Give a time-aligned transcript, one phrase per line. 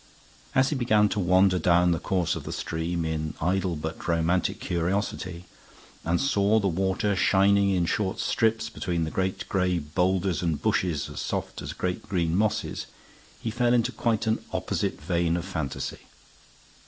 [0.55, 4.59] As he began to wander down the course of the stream, in idle but romantic
[4.59, 5.45] curiosity,
[6.03, 11.07] and saw the water shining in short strips between the great gray boulders and bushes
[11.07, 12.87] as soft as great green mosses,
[13.43, 15.99] he fell into quite an opposite vein of fantasy.